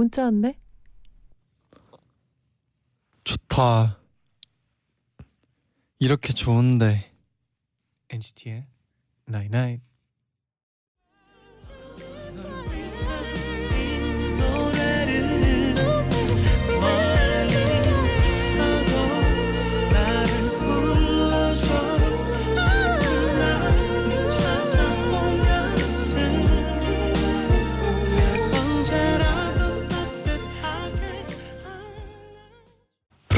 [0.00, 0.58] 문자 왔네.
[3.22, 4.00] 좋다.
[5.98, 7.12] 이렇게 좋은데
[8.08, 8.66] NCT의
[9.28, 9.84] Night Night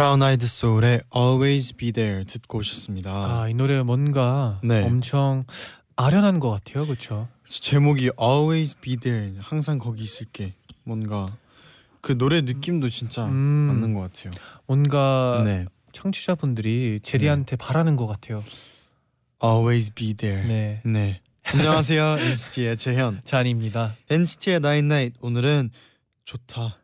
[0.03, 3.13] 브라운 아이드 소울의 Always Be There 듣고 오셨습니다.
[3.13, 4.83] 아, 이 노래 뭔가 네.
[4.83, 5.45] 엄청
[5.95, 7.29] 아련한 것 같아요, 그렇죠?
[7.49, 10.55] 제목이 Always Be There 항상 거기 있을게.
[10.83, 11.33] 뭔가
[12.01, 13.31] 그 노래 느낌도 진짜 음.
[13.33, 14.33] 맞는 것 같아요.
[14.67, 15.67] 뭔가 네.
[15.93, 18.43] 청취자분들이 제디한테 바라는 것 같아요.
[19.41, 20.49] Always Be There.
[20.49, 20.83] 네.
[20.85, 23.21] 네, 안녕하세요 NCT의 재현.
[23.25, 23.95] 잔입니다.
[24.11, 25.71] NCT의 Nine Night 오늘은
[26.25, 26.82] 좋다.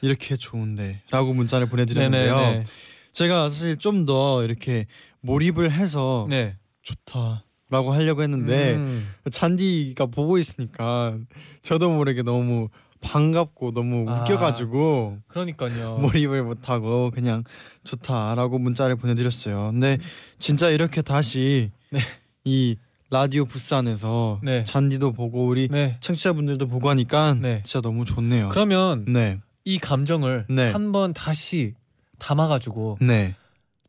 [0.00, 2.36] 이렇게 좋은데라고 문자를 보내드렸는데요.
[2.36, 2.64] 네네네.
[3.12, 4.86] 제가 사실 좀 더 이렇게
[5.20, 6.56] 몰입을 해서 네.
[6.82, 9.08] 좋다라고 하려고 했는데 음.
[9.30, 11.18] 잔디가 보고 있으니까
[11.62, 12.68] 저도 모르게 너무
[13.00, 14.20] 반갑고 너무 아.
[14.20, 15.98] 웃겨가지고 그러니까요.
[16.02, 17.44] 몰입을 못하고 그냥
[17.84, 19.70] 좋다라고 문자를 보내드렸어요.
[19.72, 19.98] 근데
[20.38, 22.00] 진짜 이렇게 다시 네.
[22.44, 22.76] 이
[23.10, 24.64] 라디오 부스 안에서 네.
[24.64, 25.96] 잔디도 보고 우리 네.
[26.00, 27.62] 청취자분들도 보고 하니까 네.
[27.64, 28.48] 진짜 너무 좋네요.
[28.50, 29.38] 그러면 네,
[29.68, 30.70] 이 감정을 네.
[30.70, 31.74] 한번 다시
[32.16, 33.36] 담아가지고 네.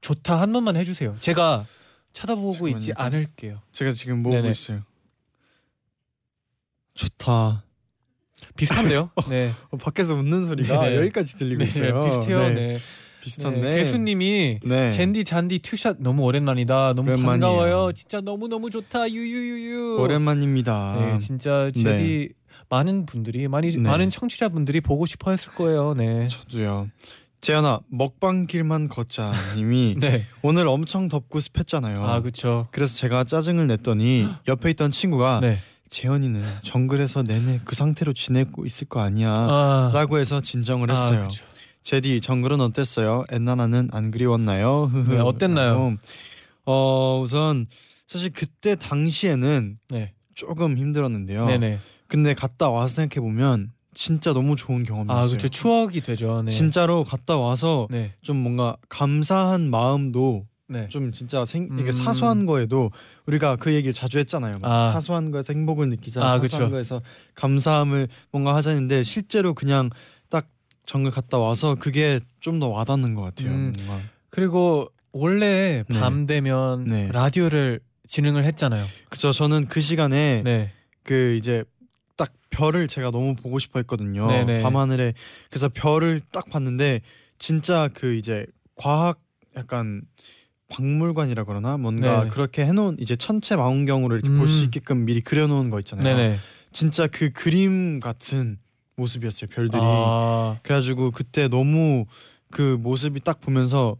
[0.01, 1.15] 좋다 한 번만 해주세요.
[1.21, 1.65] 제가
[2.11, 3.15] 쳐다보고 있지 잠깐만요.
[3.17, 3.61] 않을게요.
[3.71, 4.49] 제가 지금 보고 네네.
[4.49, 4.81] 있어요.
[6.95, 7.63] 좋다.
[8.57, 9.11] 비슷한데요?
[9.29, 9.53] 네.
[9.69, 10.97] 어, 밖에서 웃는 소리가 네.
[10.97, 12.03] 여기까지 들리고 네, 있어요.
[12.03, 12.39] 비슷해요.
[12.49, 12.53] 네.
[12.53, 12.79] 네.
[13.21, 13.61] 비슷한데.
[13.61, 13.75] 네.
[13.77, 14.91] 개수님이 네.
[14.91, 16.93] 젠디 잔디 투샷 너무 오랜만이다.
[16.93, 17.29] 너무 오랜만이에요.
[17.29, 17.91] 반가워요.
[17.93, 19.09] 진짜 너무 너무 좋다.
[19.09, 19.97] 유유유유.
[20.01, 20.95] 오랜만입니다.
[20.99, 22.33] 네, 진짜 제디
[22.69, 23.79] 많은 분들이 많이 네.
[23.79, 25.93] 많은 청취자분들이 보고 싶어 했을 거예요.
[25.95, 26.27] 네.
[26.27, 26.89] 저도요.
[27.41, 30.25] 재현아 먹방 길만 걷자 님이 네.
[30.41, 32.03] 오늘 엄청 덥고 습했잖아요.
[32.03, 32.67] 아 그렇죠.
[32.71, 35.59] 그래서 제가 짜증을 냈더니 옆에 있던 친구가 네.
[35.87, 39.31] 재현이는 정글에서 내내 그 상태로 지내고 있을 거 아니야.
[39.31, 41.23] 아, 라고 해서 진정을 아, 했어요.
[41.23, 41.45] 그쵸.
[41.81, 43.23] 제디 정글은 어땠어요?
[43.31, 44.91] 엔나나는 안 그리웠나요?
[45.07, 45.97] 네, 어땠나요?
[46.65, 47.65] 어 우선
[48.05, 50.13] 사실 그때 당시에는 네.
[50.35, 51.47] 조금 힘들었는데요.
[51.47, 51.79] 네네.
[52.09, 55.23] 근데 갔다 와서 생각해 보면 진짜 너무 좋은 경험이었어요.
[55.23, 55.47] 아 그렇죠.
[55.47, 56.41] 추억이 되죠.
[56.43, 56.51] 네.
[56.51, 58.13] 진짜로 갔다 와서 네.
[58.21, 60.87] 좀 뭔가 감사한 마음도 네.
[60.89, 61.91] 좀 진짜 생 이게 음.
[61.91, 62.91] 사소한 거에도
[63.25, 64.59] 우리가 그 얘기를 자주 했잖아요.
[64.59, 64.91] 막 아.
[64.91, 66.21] 사소한 거에서 행복을 느끼자.
[66.21, 66.69] 아, 사소한 그쵸.
[66.69, 67.01] 거에서
[67.35, 69.89] 감사함을 뭔가 하자는데 실제로 그냥
[70.29, 70.47] 딱
[70.85, 73.49] 정글 갔다 와서 그게 좀 더 와닿는 것 같아요.
[73.51, 73.73] 음.
[73.77, 74.03] 뭔가.
[74.29, 75.99] 그리고 원래 네.
[75.99, 77.09] 밤 되면 네.
[77.11, 78.83] 라디오를 진행을 했잖아요.
[79.09, 79.31] 그죠.
[79.31, 80.71] 저는 그 시간에 네.
[81.03, 81.65] 그 이제 딱
[82.49, 84.27] 별을 제가 너무 보고 싶어 했거든요.
[84.27, 84.61] 네네.
[84.61, 85.13] 밤하늘에
[85.49, 87.01] 그래서 별을 딱 봤는데
[87.37, 88.45] 진짜 그 이제
[88.75, 89.19] 과학
[89.55, 90.01] 약간
[90.69, 92.29] 박물관이라 그러나 뭔가 네네.
[92.31, 94.65] 그렇게 해놓은 이제 천체 망원경으로 이렇게 볼수 음.
[94.65, 96.03] 있게끔 미리 그려놓은 거 있잖아요.
[96.03, 96.37] 네네.
[96.71, 98.59] 진짜 그 그림 같은
[98.95, 99.47] 모습이었어요.
[99.51, 99.81] 별들이.
[99.83, 102.05] 아, 그래가지고 그때 너무
[102.51, 103.97] 그 모습이 딱 보면서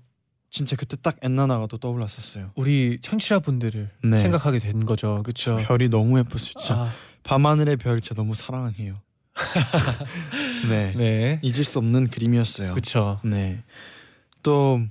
[0.52, 2.52] 진짜 그때 딱 엔나나가 또 떠올랐었어요.
[2.56, 4.20] 우리 청취자분들을 네.
[4.20, 5.22] 생각하게 된 거죠.
[5.24, 5.58] 그렇죠.
[5.58, 6.54] 별이 너무 예뻤어요.
[6.58, 6.92] 진짜 아,
[7.30, 8.96] 밤하늘의 별 진짜 너무 사랑해요.
[10.68, 10.94] 네.
[10.96, 11.40] 네.
[11.44, 12.72] 잊을 수 없는 그림이었어요.
[12.72, 13.20] 그렇죠.
[13.24, 13.62] 네.
[14.42, 14.82] 또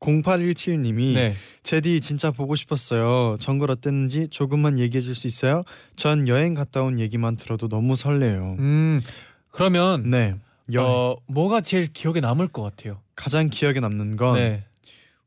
[0.00, 1.36] 0817님이 네.
[1.62, 3.36] 제디 진짜 보고 싶었어요.
[3.38, 5.64] 정글 어땠는지 조금만 얘기해 줄 수 있어요?
[5.96, 8.56] 전 여행 갔다 온 얘기만 들어도 너무 설레요.
[8.58, 9.02] 음.
[9.50, 10.36] 그러면 네.
[10.72, 13.02] 여행 어 뭐가 제일 기억에 남을 것 같아요.
[13.16, 14.64] 가장 기억에 남는 건 네.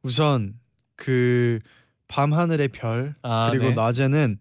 [0.01, 0.55] 우선
[0.95, 1.59] 그
[2.07, 3.75] 밤하늘의 별 아, 그리고 네.
[3.75, 4.39] 낮에는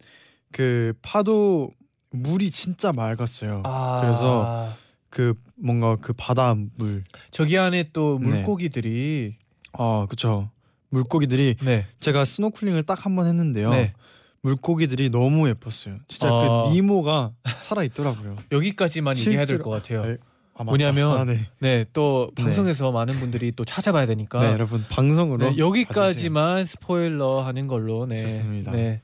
[0.57, 1.71] 그 파도
[2.13, 3.63] 물이 진짜 맑았어요.
[3.67, 4.73] 아, 그래서
[5.11, 8.29] 그 뭔가 그 바닷물 저기 안에 또 네.
[8.29, 9.37] 물고기들이
[9.75, 10.49] 어 그쵸
[10.89, 11.85] 물고기들이 네.
[12.01, 13.93] 제가 스노클링을 딱 한 번 했는데요 네.
[14.41, 16.63] 물고기들이 너무 예뻤어요 진짜 아.
[16.69, 20.05] 그 니모가 살아 있더라고요 여기까지만 얘기해야 될 실제로- 것 같아요.
[20.07, 20.17] 네.
[20.55, 20.65] 아, 맞다.
[20.71, 21.47] 뭐냐면 아, 네.
[21.61, 22.45] 네, 또 네.
[22.45, 28.17] 방송에서 많은 분들이 또 찾아봐야 되니까 네 여러분 방송으로 네, 여기까지만 스포일러 하는 걸로 네.
[28.17, 28.73] 좋습니다.
[28.73, 29.03] 네.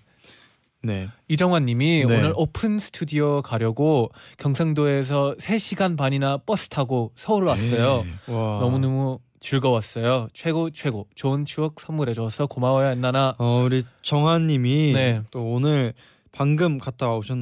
[0.82, 1.08] 네.
[1.28, 2.16] 이정환 님이 네.
[2.16, 8.04] 오늘 오픈 스튜디오 가려고 경상도에서 3시간 반이나 버스 타고 서울 왔어요.
[8.04, 8.32] 네.
[8.32, 8.58] 와.
[8.60, 10.28] 너무너무 즐거웠어요.
[10.32, 11.08] 최고 최고.
[11.14, 13.36] 좋은 추억 선물해 줘서 고마워요 엔나나.
[13.38, 15.22] 어 우리 정한님이 네.
[15.30, 15.94] 또 오늘
[16.32, 17.38] 방금 갔다 와오셨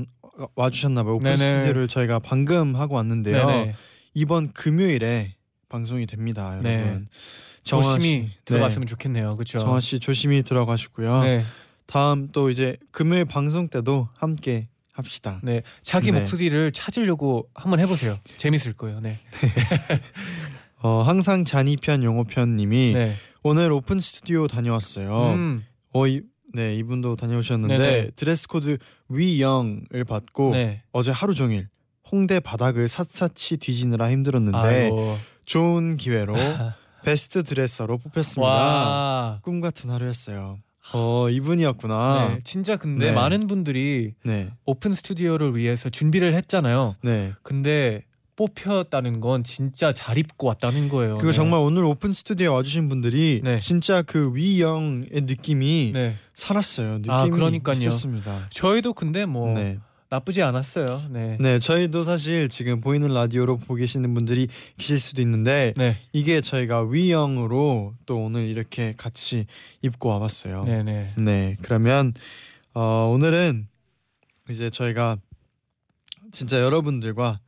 [0.54, 1.14] 와주셨나 봐요.
[1.16, 1.36] 오픈 네네.
[1.36, 3.46] 스튜디오를 저희가 방금 하고 왔는데요.
[3.46, 3.74] 네네.
[4.14, 5.34] 이번 금요일에
[5.68, 6.80] 방송이 됩니다, 네.
[6.80, 7.08] 여러분.
[7.62, 9.30] 정화 조심히 씨, 들어갔으면 좋겠네요.
[9.30, 9.58] 그렇죠.
[9.58, 9.64] 네.
[9.64, 11.22] 정화 씨 조심히 들어가시고요.
[11.22, 11.44] 네.
[11.90, 15.40] 다음 또 이제 금요일 방송 때도 함께 합시다.
[15.42, 15.62] 네.
[15.82, 16.20] 자기 네.
[16.20, 18.16] 목소리를 찾으려고 한번 해보세요.
[18.36, 19.00] 재밌을 거예요.
[19.00, 19.18] 네.
[20.82, 23.14] 어 항상 쟈니편 윤오편님이 네.
[23.42, 25.32] 오늘 오픈 스튜디오 다녀왔어요.
[25.32, 25.64] 음.
[25.92, 26.22] 어, 이,
[26.54, 28.10] 네 이분도 다녀오셨는데 네네.
[28.14, 28.78] 드레스 코드
[29.08, 30.84] We Young을 받고 네.
[30.92, 31.68] 어제 하루 종일
[32.12, 35.18] 홍대 바닥을 샅샅이 뒤지느라 힘들었는데 아이고.
[35.44, 36.34] 좋은 기회로
[37.02, 38.48] 베스트 드레서로 뽑혔습니다.
[38.48, 39.38] 와.
[39.42, 40.58] 꿈 같은 하루였어요.
[40.92, 42.28] 어 이분이었구나.
[42.28, 42.38] 네.
[42.44, 43.12] 진짜 근데 네.
[43.12, 46.96] 많은 분들이 네, 오픈 스튜디오를 위해서 준비를 했잖아요.
[47.02, 47.32] 네.
[47.42, 48.02] 근데
[48.36, 51.16] 뽑혔다는 건 진짜 잘 입고 왔다는 거예요.
[51.18, 51.36] 그리고 네.
[51.36, 53.58] 정말 오늘 오픈 스튜디오 와주신 분들이 네.
[53.58, 56.14] 진짜 그 We Young의 느낌이 네.
[56.32, 56.98] 살았어요.
[56.98, 57.74] 느낌이 아, 그러니까요.
[57.74, 58.46] 있었습니다.
[58.50, 59.78] 저희도 근데 뭐 네.
[60.10, 61.02] 나쁘지 않았어요.
[61.10, 61.36] 네.
[61.38, 65.96] 네, 저희도 사실 지금 보이는 라디오로 보고 계시는 분들이 계실 수도 있는데 네.
[66.12, 69.46] 이게 저희가 위영으로 또 오늘 이렇게 같이
[69.82, 70.64] 입고 와봤어요.
[70.64, 71.14] 네, 네.
[71.16, 72.12] 네, 그러면
[72.74, 73.68] 어, 오늘은
[74.50, 75.16] 이제 저희가
[76.32, 77.38] 진짜 여러분들과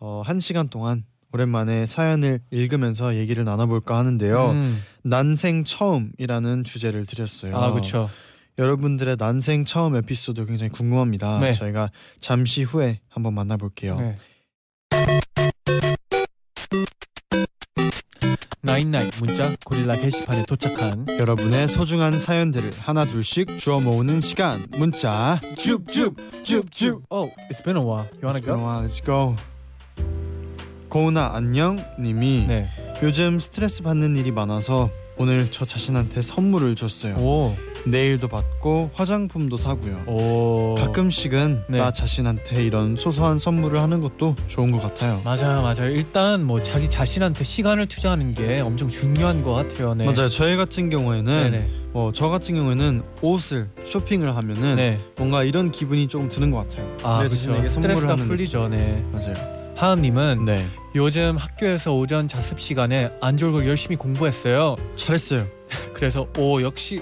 [0.00, 4.50] 어, 한 시간 동안 오랜만에 사연을 읽으면서 얘기를 나눠볼까 하는데요.
[4.50, 4.82] 음.
[5.02, 7.56] 난생 처음이라는 주제를 드렸어요.
[7.56, 8.10] 아, 그렇죠.
[8.58, 11.38] 여러분들의 난생 처음 에피소드 굉장히 궁금합니다.
[11.40, 11.52] 네.
[11.52, 13.98] 저희가 잠시 후에 한번 만나볼게요.
[13.98, 14.16] 네.
[18.62, 26.16] 나인나인 문자 고릴라 게시판에 도착한 여러분의 소중한 사연들을 하나 둘씩 주워 모으는 시간 문자 줍줍
[27.10, 28.06] Oh, it's been a while.
[28.22, 28.56] You wanna go?
[28.56, 29.34] Let's go.
[30.90, 32.68] 고은아 안녕 님이 네.
[33.02, 37.14] 요즘 스트레스 받는 일이 많아서 오늘 저 자신한테 선물을 줬어요.
[37.16, 37.56] 오.
[37.86, 40.02] 네일도 받고 화장품도 사고요.
[40.06, 40.74] 오.
[40.78, 41.78] 가끔씩은 네.
[41.78, 45.20] 나 자신한테 이런 소소한 선물을 하는 것도 좋은 것 같아요.
[45.24, 45.90] 맞아요, 맞아요.
[45.90, 49.94] 일단 뭐 자기 자신한테 시간을 투자하는 게 엄청 중요한 것 같아요.
[49.94, 50.04] 네.
[50.04, 50.28] 맞아요.
[50.28, 51.80] 저희 같은 경우에는.
[51.92, 55.00] 뭐 저 같은 경우에는 옷을 쇼핑을 하면은 네.
[55.16, 56.86] 뭔가 이런 기분이 조금 드는 것 같아요.
[57.02, 57.68] 아, 내 그렇죠.
[57.68, 58.68] 스트레스가 풀리죠.
[58.68, 59.04] 네.
[59.10, 59.34] 맞아요.
[59.76, 64.76] 하은님은 네, 요즘 학교에서 오전 자습 시간에 안 졸고 열심히 공부했어요.
[64.94, 65.46] 잘했어요.
[65.94, 67.00] 그래서 오 역시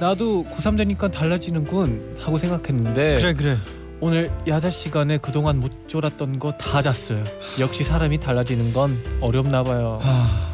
[0.00, 3.56] 나도 고3 되니까 달라지는군 하고 생각했는데 그래 그래.
[4.00, 7.24] 오늘 야자 시간에 그동안 못 졸았던 거 다 잤어요.
[7.58, 9.98] 역시 사람이 달라지는 건 어렵나 봐요.
[10.02, 10.48] 아,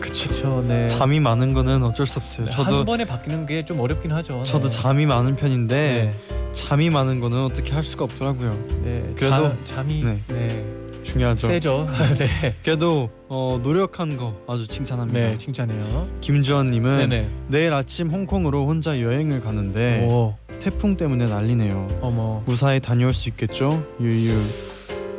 [0.00, 0.28] 그쵸.
[0.28, 0.64] 그렇죠.
[0.66, 0.88] 네.
[0.88, 2.46] 잠이 많은 거는 어쩔 수 없어요.
[2.46, 4.42] 한 저도 번에 바뀌는 게 좀 어렵긴 하죠.
[4.42, 4.74] 저도 네.
[4.74, 6.52] 잠이 많은 편인데 네.
[6.52, 8.50] 잠이 많은 거는 어떻게 할 수가 없더라고요.
[8.82, 9.04] 네.
[9.16, 10.81] 그래도- 잠, 잠이 네.
[11.02, 11.12] 네.
[11.12, 11.46] 중요하죠.
[11.46, 11.86] 세죠.
[12.18, 12.54] 네.
[12.62, 15.18] 그래도 어, 노력한 거 아주 칭찬합니다.
[15.18, 16.08] 네, 칭찬해요.
[16.20, 17.28] 김주원님은 네네.
[17.48, 21.98] 내일 아침 홍콩으로 혼자 여행을 가는데 오, 태풍 때문에 난리네요.
[22.00, 22.42] 어머.
[22.46, 23.84] 무사히 다녀올 수 있겠죠?
[24.00, 24.32] 유유.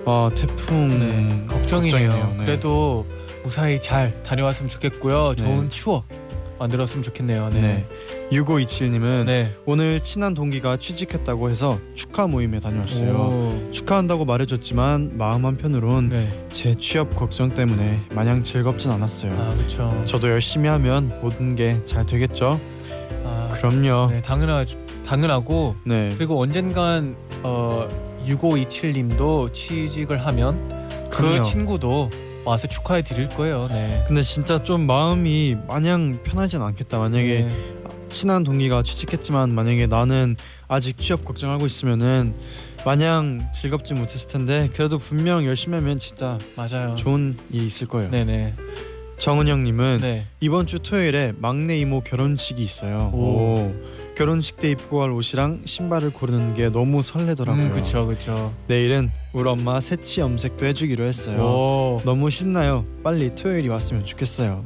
[0.05, 2.09] 아 태풍 네, 걱정이네요.
[2.09, 2.35] 걱정이네요.
[2.37, 2.45] 네.
[2.45, 3.05] 그래도
[3.43, 5.33] 무사히 잘 다녀왔으면 좋겠고요.
[5.35, 5.69] 좋은 네.
[5.69, 6.05] 추억
[6.63, 7.49] 만들었으면 좋겠네요.
[7.49, 7.61] 네.
[7.61, 7.87] 네.
[8.31, 9.53] 6527님은 네.
[9.65, 13.13] 오늘 친한 동기가 취직했다고 해서 축하 모임에 다녀왔어요.
[13.13, 13.71] 오.
[13.71, 16.45] 축하한다고 말해줬지만 마음 한편으론 네.
[16.49, 19.33] 제 취업 걱정 때문에 마냥 즐겁진 않았어요.
[19.33, 20.01] 아 그렇죠.
[20.05, 22.59] 저도 열심히 하면 모든 게 잘 되겠죠?
[23.25, 24.09] 아, 그럼요.
[24.11, 24.63] 네, 당연하
[25.05, 26.09] 당연하고 네.
[26.17, 27.87] 그리고 언젠간 어
[28.25, 30.69] 6527님도 취직을 하면
[31.09, 31.41] 그 그럼요.
[31.43, 32.09] 친구도
[32.45, 33.67] 와서 축하해 드릴 거예요.
[33.69, 34.03] 네.
[34.07, 36.99] 근데 진짜 좀 마음이 마냥 편하진 않겠다.
[36.99, 37.49] 만약에 네.
[38.09, 40.35] 친한 동기가 취직했지만 만약에 나는
[40.67, 42.35] 아직 취업 걱정하고 있으면은
[42.85, 46.95] 마냥 즐겁지 못했을 텐데 그래도 분명 열심히 하면 진짜 맞아요.
[46.95, 48.11] 좋은 일이 있을 거예요.
[48.11, 48.55] 네네.
[49.19, 50.25] 정은영님은 네.
[50.41, 53.09] 이번 주 토요일에 막내 이모 결혼식이 있어요.
[53.13, 53.17] 오.
[53.17, 53.73] 오.
[54.15, 57.65] 결혼식 때 입고 갈 옷이랑 신발을 고르는 게 너무 설레더라고요.
[57.65, 58.53] 음, 그렇죠, 그렇죠.
[58.67, 61.41] 내일은 우리 엄마 새치 염색도 해주기로 했어요.
[61.41, 62.85] 오, 너무 신나요.
[63.03, 64.65] 빨리 토요일이 왔으면 좋겠어요.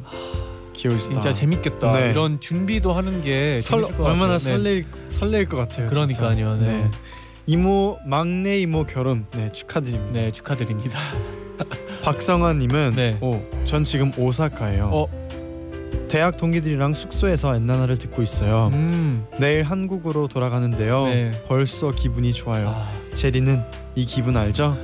[0.73, 1.13] 귀여우시다.
[1.13, 1.91] 진짜 재밌겠다.
[1.93, 2.11] 네.
[2.11, 4.33] 이런 준비도 하는 게 설, 얼마나.
[4.33, 4.39] 네.
[4.39, 5.87] 설레일 설레일 것 같아요.
[5.89, 6.35] 그러니까요.
[6.35, 6.53] 진짜.
[6.55, 6.89] 네.
[7.47, 10.13] 이모 막내 이모 결혼 네 축하드립니다.
[10.13, 10.99] 네, 축하드립니다.
[12.03, 13.17] 박성환님은 네.
[13.21, 14.89] 오, 전 지금 오사카예요.
[14.93, 15.27] 어.
[16.07, 18.69] 대학 동기들이랑 숙소에서 엔나나를 듣고 있어요.
[18.73, 19.25] 음.
[19.39, 21.05] 내일 한국으로 돌아가는데요.
[21.05, 21.31] 네.
[21.47, 22.69] 벌써 기분이 좋아요.
[22.69, 23.61] 아, 제리는
[23.95, 24.77] 이 기분 알죠?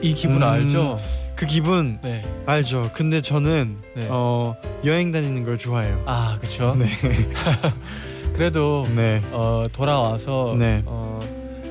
[0.00, 0.42] 이 기분 음.
[0.44, 0.98] 알죠?
[1.34, 2.24] 그 기분 네.
[2.46, 2.90] 알죠.
[2.94, 4.06] 근데 저는 네.
[4.10, 4.54] 어,
[4.84, 6.02] 여행 다니는 걸 좋아해요.
[6.06, 6.76] 아, 그렇죠.
[6.76, 6.88] 네.
[8.34, 9.20] 그래도 네.
[9.32, 10.82] 어, 돌아와서 네.
[10.86, 11.18] 어,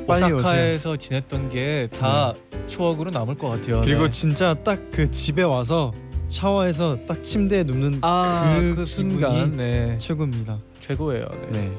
[0.08, 2.34] 오사카에서 지냈던 게 다
[2.68, 3.82] 추억으로 남을 것 같아요.
[3.82, 4.10] 그리고 네.
[4.10, 5.94] 진짜 딱 그 집에 와서
[6.30, 9.96] 샤워해서 딱 침대에 눕는 아, 그 그, 순간 네.
[10.00, 10.58] 최고입니다.
[10.80, 11.26] 최고예요.
[11.52, 11.60] 네.
[11.60, 11.72] 네.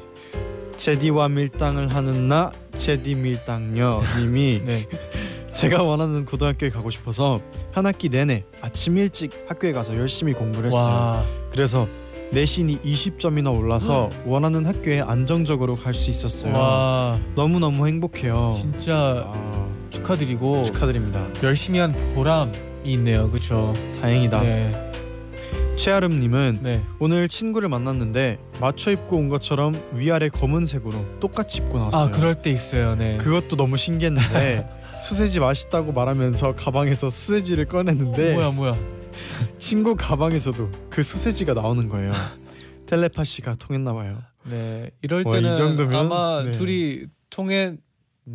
[0.76, 4.86] 제디와 밀당을 하는 나 제디 밀당녀 님이 네.
[5.52, 7.40] 제가 원하는 고등학교에 가고 싶어서
[7.72, 10.82] 한 학기 내내 아침 일찍 학교에 가서 열심히 공부를 했어요.
[10.84, 11.24] 와.
[11.50, 11.88] 그래서
[12.30, 16.52] 내신이 20점이나 올라서 원하는 학교에 안정적으로 갈 수 있었어요.
[16.52, 17.18] 와.
[17.34, 18.54] 너무너무 행복해요.
[18.60, 21.26] 진짜 아, 축하드리고 축하드립니다.
[21.42, 22.52] 열심히 한 보람이
[22.84, 23.30] 있네요.
[23.30, 23.74] 그렇죠?
[24.00, 24.40] 다행이다.
[24.42, 24.92] 네.
[25.76, 26.82] 최아름 님은 네.
[26.98, 32.02] 오늘 친구를 만났는데 맞춰 입고 온 것처럼 위아래 검은색으로 똑같이 입고 나왔어요.
[32.02, 32.96] 아, 그럴 때 있어요.
[32.96, 33.16] 네.
[33.18, 34.68] 그것도 너무 신기했는데
[35.00, 38.76] 소세지 맛있다고 말하면서 가방에서 소세지를 꺼냈는데 뭐야, 뭐야.
[39.58, 42.12] 친구 가방에서도 그 소세지가 나오는 거예요.
[42.86, 44.18] 텔레파시가 통했나 봐요.
[44.44, 44.90] 네.
[45.02, 45.94] 이럴 와, 이 때는 정도면?
[45.94, 46.52] 아마 네.
[46.52, 47.76] 둘이 통해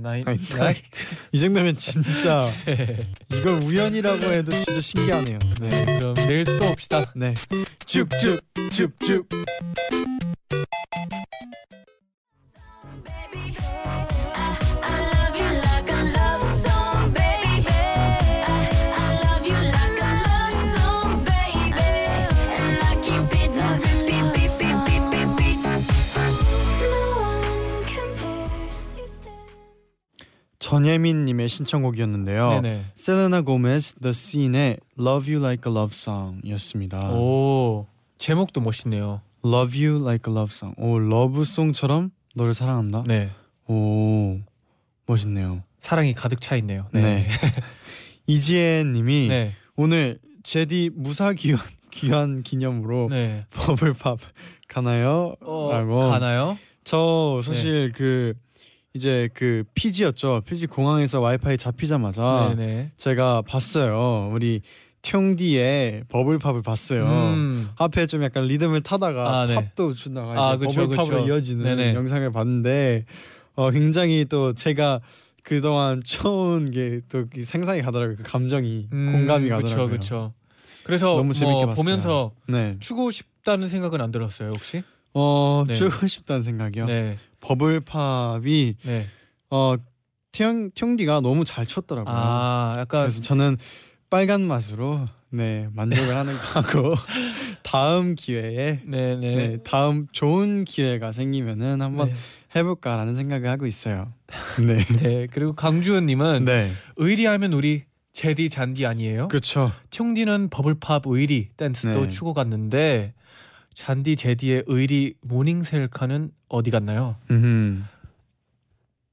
[0.01, 0.75] 나이 나이
[1.31, 2.49] 이 정도면 진짜
[3.31, 5.39] 이걸 우연이라고 해도 진짜 신기하네요.
[5.61, 5.85] 네.
[5.99, 7.11] 그럼 내일 또 봅시다.
[7.15, 7.33] 네.
[7.85, 8.39] 줍줍
[8.71, 9.27] 줍줍.
[30.73, 32.61] 전예민 님의 신청곡이었는데요.
[32.61, 32.85] 네네.
[32.93, 37.11] 셀레나 고메스 The Scene의 Love You Like a Love Song이었습니다.
[37.13, 37.85] 오.
[38.17, 39.21] 제목도 멋있네요.
[39.45, 40.73] Love You Like a Love Song.
[40.79, 43.03] 오, 러브송처럼 너를 사랑한다.
[43.05, 43.29] 네.
[43.67, 44.39] 오,
[45.05, 45.61] 멋있네요.
[45.79, 46.87] 사랑이 가득 차 있네요.
[46.91, 47.01] 네.
[47.01, 47.27] 네.
[48.25, 49.53] 이지혜 님이 네.
[49.75, 51.59] 오늘 제디 무사 귀환
[51.91, 53.45] 귀환 기념으로 네.
[53.51, 54.17] 버블팝
[54.67, 55.35] 가나요?
[55.41, 56.09] 어, 라고.
[56.09, 56.57] 가나요?
[56.83, 58.33] 저 사실 그
[58.95, 60.41] 이제 그 피지였죠.
[60.45, 62.91] 피지 공항에서 와이파이 잡히자마자 네네.
[62.95, 64.29] 제가 봤어요.
[64.31, 64.61] 우리
[65.01, 67.03] 퉁디의 버블팝을 봤어요.
[67.03, 67.69] 음.
[67.75, 69.55] 앞에 좀 약간 리듬을 타다가 아, 네.
[69.55, 71.27] 팝도 주다가 아, 그쵸, 버블팝으로 그쵸.
[71.27, 71.93] 이어지는 네네.
[71.95, 73.05] 영상을 봤는데
[73.55, 75.01] 어, 굉장히 또 제가
[75.43, 78.15] 그동안 처음 게또 생상이 가더라고요.
[78.17, 79.89] 그 감정이 음, 공감이 그쵸, 가더라고요.
[79.99, 80.33] 그쵸.
[80.83, 81.73] 그래서 너무 재밌게 뭐.
[81.73, 82.77] 보면서 네.
[82.79, 84.83] 추고 싶다는 생각은 안 들었어요 혹시?
[85.15, 85.75] 어, 네.
[85.75, 86.85] 주고 싶다는 생각이요.
[86.85, 87.17] 네.
[87.43, 89.05] 버블팝이 네.
[89.49, 89.75] 어
[90.31, 92.13] 퉁, 퉁디가 너무 잘 췄더라고요.
[92.15, 93.57] 아 약간 그래서 저는
[94.09, 96.95] 빨간 맛으로 네 만족을 하는 거고
[97.63, 99.35] 다음 기회에 네 네.
[99.35, 102.15] 네 다음 좋은 기회가 생기면은 한번 네.
[102.55, 104.13] 해볼까라는 생각을 하고 있어요.
[104.65, 104.85] 네.
[105.01, 105.27] 네.
[105.31, 106.71] 그리고 강주은님은 네.
[106.95, 107.83] 의리하면 우리
[108.13, 109.27] 제디 쟈디 아니에요?
[109.27, 109.71] 그렇죠.
[109.89, 112.07] 퉁디는 Bubble Pop 의리 댄스도 네.
[112.07, 113.13] 추고 갔는데
[113.73, 117.15] 쟈디 제디의 의리 모닝 셀카는 어디 갔나요?
[117.31, 117.85] 음.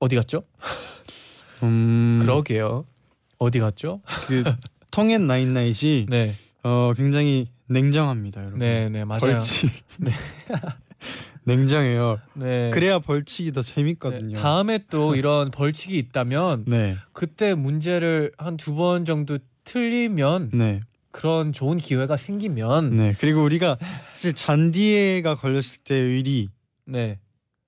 [0.00, 0.44] 어디 갔죠?
[1.62, 2.18] 음.
[2.22, 2.84] 그러게요.
[3.38, 4.00] 어디 갔죠?
[4.26, 4.44] 그
[4.90, 6.34] 통엔 나인나잇이 네.
[6.62, 8.58] 어 굉장히 냉정합니다, 여러분.
[8.58, 9.20] 네, 네, 맞아요.
[9.20, 9.70] 벌칙.
[9.98, 10.12] 네.
[11.44, 12.18] 냉정해요.
[12.34, 12.70] 네.
[12.72, 14.34] 그래야 벌칙이 더 재밌거든요.
[14.36, 16.96] 네, 다음에 또 이런 벌칙이 있다면 네.
[17.12, 20.80] 그때 문제를 한 두 번 정도 틀리면 네.
[21.12, 23.14] 그런 좋은 기회가 생기면 네.
[23.18, 23.78] 그리고 우리가
[24.12, 26.48] 사실 잔디에가 걸렸을 때 의리
[26.84, 27.18] 네,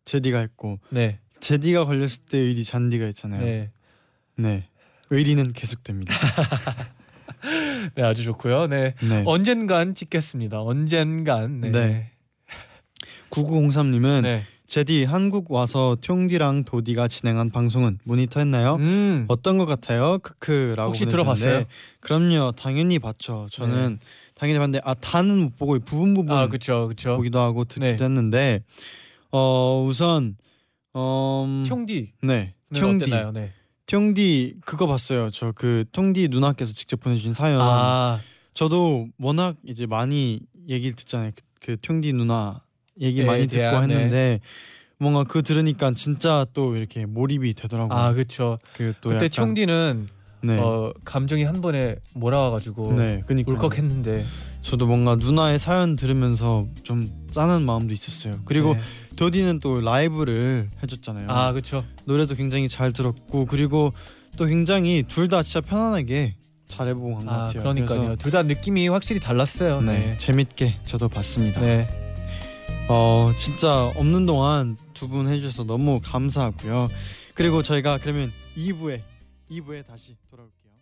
[0.04, 3.44] 제디가 했고 네, 제디가 걸렸을 때 의리 잔디가 했잖아요.
[3.44, 3.70] 네.
[4.36, 4.68] 네,
[5.10, 6.14] 의리는 계속됩니다.
[7.94, 8.68] 네, 아주 좋고요.
[8.68, 9.22] 네, 네.
[9.26, 10.62] 언젠간 찍겠습니다.
[10.62, 11.60] 언젠간.
[11.60, 12.10] 네, 네.
[13.30, 14.44] 9903님은 네.
[14.72, 18.76] 제디 한국 와서 퉁디랑 도디가 진행한 방송은 모니터했나요?
[18.76, 20.18] 음, 어떤 것 같아요?
[20.20, 21.64] 크크라고 혹시 들어봤어요?
[22.00, 23.48] 그럼요, 당연히 봤죠.
[23.50, 23.98] 저는
[24.34, 27.18] 당연히 봤는데 아 다는 못 보고 부분 부분 아, 그렇죠, 그렇죠.
[27.18, 28.02] 보기도 하고 듣기도 네.
[28.02, 28.64] 했는데
[29.30, 30.38] 어 우선
[30.96, 33.10] 음, 형디, 네, 네, 퉁디?
[33.10, 33.52] 네.
[33.84, 35.28] 퉁디 그거 봤어요.
[35.28, 37.60] 저 그 퉁디 누나께서 직접 보내주신 사연.
[37.60, 38.20] 아,
[38.54, 41.32] 저도 워낙 이제 많이 얘기를 듣잖아요.
[41.34, 42.61] 그, 그 퉁디 누나
[43.00, 43.94] 얘기 네, 많이 듣고 대한, 네.
[43.94, 44.40] 했는데
[44.98, 47.98] 뭔가 그 들으니까 진짜 또 이렇게 몰입이 되더라고요.
[47.98, 48.58] 아, 그렇죠.
[48.74, 50.08] 그때 형디는
[50.44, 54.24] 네, 어 감정이 한 번에 몰아와가지고 네, 그니까 울컥했는데
[54.60, 58.34] 저도 뭔가 누나의 사연 들으면서 좀 짠한 마음도 있었어요.
[58.44, 58.80] 그리고 네.
[59.16, 61.28] 도디는 또 라이브를 해줬잖아요.
[61.30, 61.84] 아, 그렇죠.
[62.06, 63.92] 노래도 굉장히 잘 들었고 그리고
[64.36, 66.34] 또 굉장히 둘 다 진짜 편안하게
[66.68, 67.62] 잘 해보고 간것 아, 같아요.
[67.62, 68.16] 그러니까요.
[68.16, 69.80] 둘 다 느낌이 확실히 달랐어요.
[69.80, 70.16] 네, 네.
[70.18, 71.60] 재밌게 저도 봤습니다.
[71.60, 71.86] 네.
[72.88, 76.88] 어 진짜 없는 동안 두 분 해주셔서 너무 감사하고요.
[77.34, 79.00] 그리고 저희가 그러면 2부에
[79.50, 80.72] 2부에 다시 돌아올게요.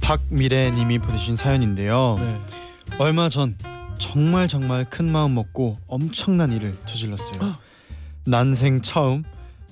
[0.00, 2.16] 박미래님이 보내신 사연인데요.
[2.18, 2.40] 네.
[2.98, 3.56] 얼마 전
[3.98, 7.54] 정말 정말 큰 마음 먹고 엄청난 일을 저질렀어요.
[8.26, 9.24] 난생 처음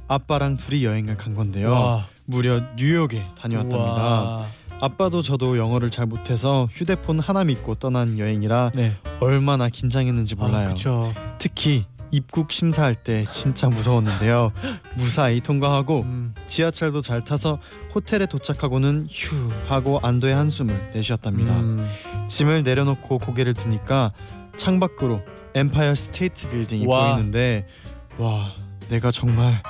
[0.09, 1.71] 아빠랑 둘이 여행을 간 건데요.
[1.73, 2.09] 와.
[2.25, 4.23] 무려 뉴욕에 다녀왔답니다.
[4.23, 4.47] 우와.
[4.83, 8.97] 아빠도 저도 영어를 잘 못해서 휴대폰 하나 믿고 떠난 여행이라 네.
[9.21, 10.75] 얼마나 긴장했는지 몰라요.
[10.87, 11.37] 아.
[11.39, 14.51] 특히 입국 심사할 때 진짜 무서웠는데요.
[14.99, 16.35] 무사히 통과하고 음.
[16.49, 17.61] 지하철도 잘 타서
[17.95, 21.61] 호텔에 도착하고는 휴 하고 안도의 한숨을 내쉬었답니다.
[21.61, 21.89] 음.
[22.27, 24.13] 짐을 내려놓고 고개를 드니까
[24.57, 25.23] 창밖으로
[25.55, 27.15] 엠파이어 스테이트 빌딩이 와.
[27.15, 27.69] 보이는데
[28.19, 28.51] 와
[28.89, 29.63] 내가 정말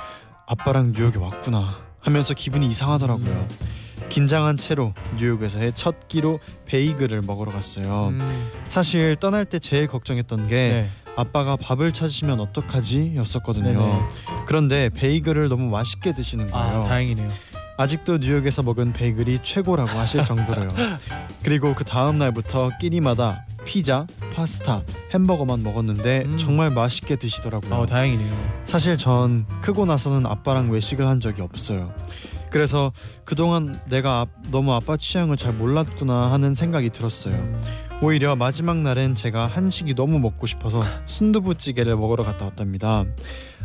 [0.47, 3.29] 아빠랑 뉴욕에 왔구나 하면서 기분이 이상하더라고요.
[3.31, 3.72] 음.
[4.17, 8.09] 긴장한 채로 뉴욕에서의 첫 끼로 베이글을 먹으러 갔어요.
[8.09, 8.49] 음.
[8.65, 10.89] 사실 떠날 때 제일 걱정했던 게 네.
[11.15, 13.71] 아빠가 밥을 찾으시면 어떡하지 였었거든요.
[13.71, 14.01] 네네.
[14.45, 16.83] 그런데 베이글을 너무 맛있게 드시는 거예요.
[16.83, 17.27] 아 다행이네요.
[17.77, 20.69] 아직도 뉴욕에서 먹은 베이글이 최고라고 하실 정도로요.
[21.41, 24.05] 그리고 그 다음 날부터 끼니마다 피자,
[24.35, 26.37] 파스타, 햄버거만 먹었는데 음.
[26.37, 27.73] 정말 맛있게 드시더라고요.
[27.73, 28.61] 아 다행이네요.
[28.63, 31.91] 사실 전 크고 나서는 아빠랑 외식을 한 적이 없어요.
[32.53, 32.93] 그래서
[33.25, 37.33] 그동안 내가 아- 너무 아빠 취향을 잘 몰랐구나 하는 생각이 들었어요.
[37.33, 37.57] 음.
[38.03, 43.05] 오히려 마지막 날엔 제가 한식이 너무 먹고 싶어서 순두부찌개를 먹으러 갔다 왔답니다.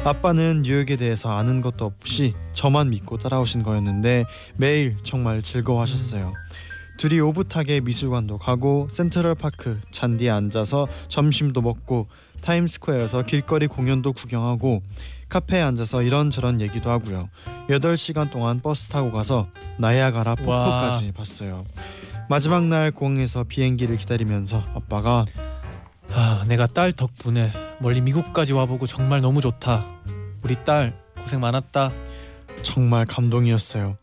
[0.04, 4.24] 아빠는 뉴욕에 대해서 아는 것도 없이 저만 믿고 따라오신 거였는데
[4.56, 6.32] 매일 정말 즐거워하셨어요.
[6.96, 12.06] 둘이 오붓하게 미술관도 가고 센트럴파크 잔디에 앉아서 점심도 먹고
[12.40, 14.80] 타임스퀘어에서 길거리 공연도 구경하고
[15.28, 17.28] 카페에 앉아서 이런저런 얘기도 하고요.
[17.68, 21.64] 8시간 동안 버스 타고 가서 나이아가라 폭포까지 봤어요.
[22.28, 25.24] 마지막 날 공항에서 비행기를 기다리면서 아빠가
[26.12, 29.84] 아 내가 딸 덕분에 멀리 미국까지 와보고 정말 너무 좋다.
[30.42, 31.92] 우리 딸 고생 많았다.
[32.62, 33.96] 정말 감동이었어요.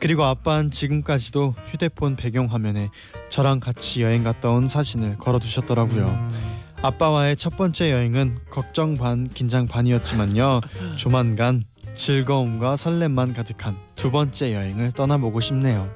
[0.00, 2.90] 그리고 아빠는 지금까지도 휴대폰 배경화면에
[3.30, 6.06] 저랑 같이 여행 갔다 온 사진을 걸어두셨더라고요.
[6.06, 6.57] 음.
[6.80, 10.60] 아빠와의 첫 번째 여행은 걱정 반 긴장 반이었지만요.
[10.96, 15.90] 조만간 즐거움과 설렘만 가득한 두 번째 여행을 떠나보고 싶네요.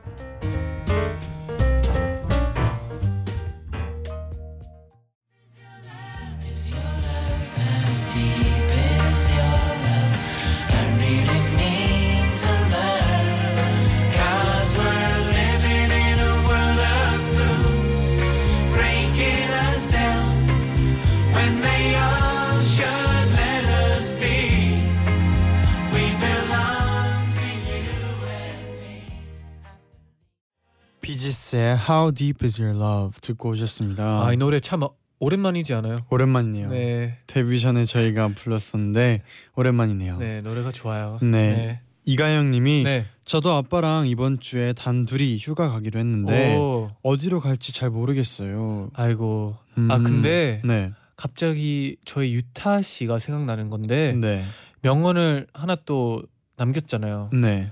[31.52, 34.26] 비지스의 How Deep Is Your Love 듣고 오셨습니다.
[34.26, 34.80] 아 이 노래 참
[35.20, 35.96] 오랜만이지 않아요?
[36.10, 36.70] 오랜만이네요.
[36.70, 37.18] 네.
[37.26, 39.22] 데뷔 전에 저희가 불렀었는데
[39.54, 40.18] 오랜만이네요.
[40.18, 41.18] 네 노래가 좋아요.
[41.20, 41.28] 네.
[41.28, 41.80] 네.
[42.04, 43.06] 이가영님이 네.
[43.24, 46.90] 저도 아빠랑 이번 주에 단 둘이 휴가 가기로 했는데 오.
[47.02, 48.90] 어디로 갈지 잘 모르겠어요.
[48.94, 49.54] 아이고.
[49.78, 54.44] 음, 아 근데 네, 갑자기 저희 유타 씨가 생각나는 건데 네,
[54.80, 56.22] 명언을 하나 또
[56.56, 57.30] 남겼잖아요.
[57.32, 57.70] 네,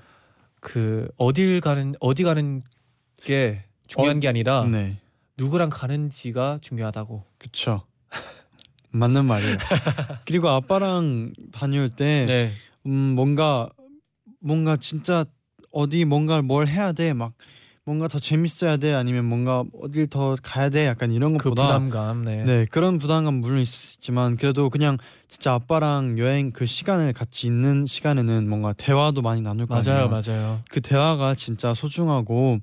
[0.60, 2.62] 그 어딜 가는 어디 가는
[3.24, 4.96] 게 중요한 어, 게 아니라 네,
[5.36, 7.24] 누구랑 가는지가 중요하다고.
[7.38, 7.82] 그쵸.
[8.92, 9.56] 맞는 말이에요.
[10.26, 12.52] 그리고 아빠랑 다녀올 때 네.
[12.86, 13.68] 음, 뭔가
[14.40, 15.24] 뭔가 진짜
[15.72, 17.32] 어디 뭔가 뭘 해야 돼 막
[17.84, 22.22] 뭔가 더 재밌어야 돼 아니면 뭔가 어딜 더 가야 돼 약간 이런 그 것보다 부담감.
[22.24, 22.44] 네.
[22.44, 28.48] 네 그런 부담감 물론 있지만 그래도 그냥 진짜 아빠랑 여행 그 시간을 같이 있는 시간에는
[28.48, 30.08] 뭔가 대화도 많이 나눌 거 맞아요.
[30.08, 30.62] 맞아요.
[30.70, 32.58] 그 대화가 진짜 소중하고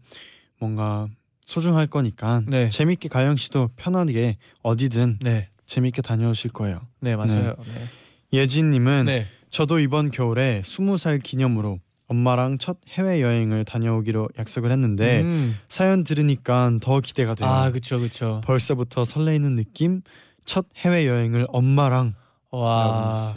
[0.60, 1.08] 뭔가
[1.48, 2.68] 소중할 거니까 네.
[2.68, 6.82] 재밌게 가영 씨도 편하게 어디든 네, 재밌게 다녀오실 거예요.
[7.00, 7.56] 네 맞아요.
[7.66, 7.88] 네.
[8.34, 9.26] 예진님은 네.
[9.50, 15.58] 저도 이번 겨울에 스무 살 기념으로 엄마랑 첫 해외 여행을 다녀오기로 약속을 했는데 음.
[15.70, 17.48] 사연 들으니까 더 기대가 돼요.
[17.50, 18.42] 아 그쵸 그쵸.
[18.44, 20.02] 벌써부터 설레이는 느낌.
[20.44, 22.14] 첫 해외 여행을 엄마랑
[22.52, 23.34] 와.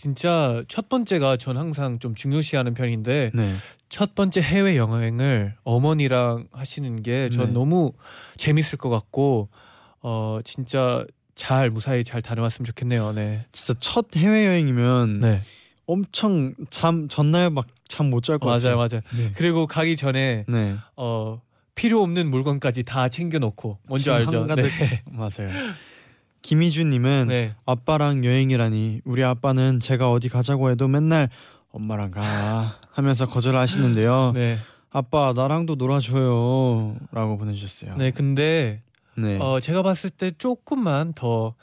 [0.00, 3.54] 진짜 첫 번째가 전 항상 좀 중요시하는 편인데 네,
[3.90, 7.52] 첫 번째 해외 여행을 어머니랑 하시는 게전 네.
[7.52, 7.92] 너무
[8.38, 9.50] 재밌을 것 같고
[10.00, 13.12] 어 진짜 잘 무사히 잘 다녀왔으면 좋겠네요.
[13.12, 13.44] 네.
[13.52, 15.40] 진짜 첫 해외 여행이면 네.
[15.86, 18.76] 엄청 잠 전날 막 잠 못 잘것 맞아요, 같아요.
[18.76, 19.00] 맞아요.
[19.18, 19.32] 네.
[19.34, 20.76] 그리고 가기 전에 네.
[20.96, 21.42] 어
[21.74, 24.46] 필요 없는 물건까지 다 챙겨 놓고 뭔지 짐 알죠?
[24.46, 24.62] 네.
[25.12, 25.50] 맞아요.
[26.42, 27.52] 김희준님은 네.
[27.66, 31.28] 아빠랑 여행이라니 우리 아빠는 제가 어디 가자고 해도 맨날
[31.72, 34.32] 엄마랑 가 하면서 거절하시는데요.
[34.34, 34.58] 네.
[34.90, 37.94] 아빠 나랑도 놀아줘요라고 보내주셨어요.
[37.96, 38.10] 네.
[38.10, 38.82] 근데
[39.16, 39.38] 네.
[39.40, 41.54] 어 제가 봤을 때 조금만 더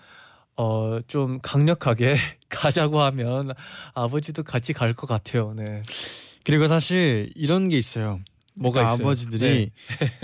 [0.59, 2.15] 어 좀 강력하게
[2.49, 3.51] 가자고 하면
[3.93, 5.53] 아버지도 같이 갈 것 같아요.
[5.55, 5.83] 네.
[6.43, 8.21] 그리고 사실 이런 게 있어요.
[8.59, 9.03] 뭐가 그러니까?
[9.03, 9.71] 아버지들이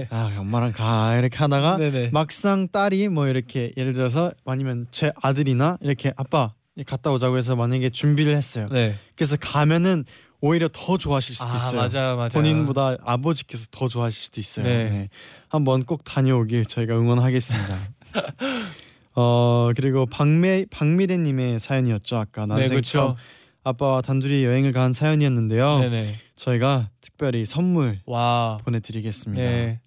[0.09, 1.91] 아 엄마랑 가 이렇게 하다가 네.
[1.91, 2.09] 네네.
[2.11, 6.53] 막상 딸이 뭐 이렇게 예를 들어서 아니면 제 아들이나 이렇게 아빠
[6.87, 8.67] 갔다 오자고 해서 만약에 준비를 했어요.
[8.71, 8.95] 네.
[9.15, 10.05] 그래서 가면은
[10.41, 11.75] 오히려 더 좋아하실 수도 아 있어요.
[12.01, 12.29] 맞아요, 맞아요.
[12.29, 14.65] 본인보다 아버지께서 더 좋아하실 수도 있어요.
[14.65, 14.89] 네.
[14.89, 15.09] 네.
[15.47, 17.77] 한번 꼭 다녀오길 저희가 응원하겠습니다.
[19.15, 22.91] 어 그리고 박미 박미래님의 사연이었죠 아까 네, 난생 그렇죠.
[22.91, 23.15] 처음
[23.63, 25.79] 아빠와 단둘이 여행을 간 사연이었는데요.
[25.79, 26.15] 네네.
[26.35, 28.59] 저희가 특별히 선물 와.
[28.63, 29.41] 보내드리겠습니다.
[29.41, 29.79] 네.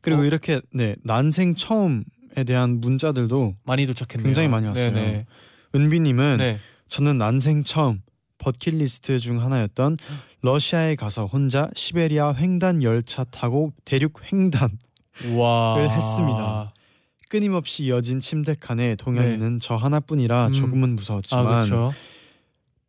[0.00, 0.24] 그리고 어.
[0.24, 2.04] 이렇게 네 난생 처음에
[2.46, 4.24] 대한 문자들도 많이 도착했네요.
[4.24, 4.92] 굉장히 많이 왔어요.
[4.92, 5.26] 네네.
[5.74, 6.58] 은비님은 네.
[6.88, 8.00] 저는 난생 처음
[8.38, 9.96] 버킷리스트 중 하나였던
[10.42, 14.78] 러시아에 가서 혼자 시베리아 횡단 열차 타고 대륙 횡단
[15.34, 15.76] 와.
[15.78, 16.72] 을 했습니다.
[17.28, 19.58] 끊임없이 이어진 침대 칸에 동현이는 네.
[19.60, 20.52] 저 하나뿐이라 음.
[20.52, 21.92] 조금은 아 무서웠지만 그렇죠.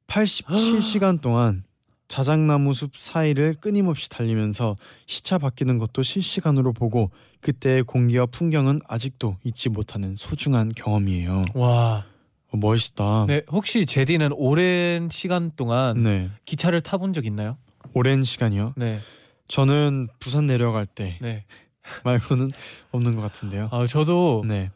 [0.07, 1.63] 87시간 동안
[2.07, 9.69] 자작나무 숲 사이를 끊임없이 달리면서 시차 바뀌는 것도 실시간으로 보고 그때의 공기와 풍경은 아직도 잊지
[9.69, 11.45] 못하는 소중한 경험이에요.
[11.53, 12.05] 와.
[12.49, 13.25] 어, 멋있다.
[13.27, 13.41] 네.
[13.51, 16.29] 혹시 제디는 오랜 시간 동안 네.
[16.45, 17.57] 기차를 타본 적 있나요?
[17.93, 18.73] 오랜 시간이요.
[18.77, 18.99] 네.
[19.49, 21.43] 저는 부산 내려갈 때 네.
[22.05, 22.49] 말고는
[22.91, 23.67] 없는 것 같은데요.
[23.71, 24.71] 아 저도 네,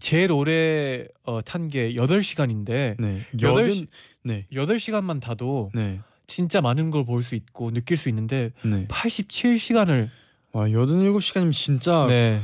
[0.00, 3.86] 제일 오래 어, 탄 게 8시간인데 네, 여덟 여든, 시-
[4.24, 8.86] 네, 8시간만 타도 네, 진짜 많은 걸 볼 수 있고 느낄 수 있는데 네.
[8.88, 10.08] 87시간을
[10.52, 12.40] 와 여든 일곱 시간이면 진짜 네.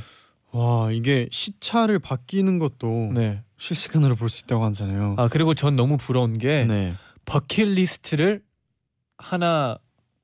[0.53, 3.43] 와 이게 시차를 바뀌는 것도 네.
[3.59, 5.15] 실시간으로 볼 수 있다고 하잖아요.
[5.19, 8.43] 아 그리고 전 너무 부러운 게 네, 버킷리스트를
[9.19, 9.79] 하나